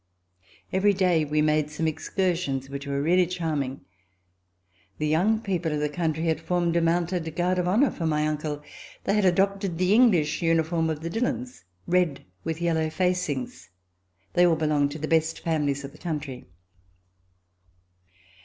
[0.73, 3.81] Every day we made some excursions which were really charming.
[4.97, 8.25] The young people of the country had formed a mounted guard of honor for my
[8.25, 8.63] uncle.
[9.03, 13.69] They had adopted the English uniform of the Dillons, red with yellow facings.
[14.33, 16.47] They all belonged to the best families of the country.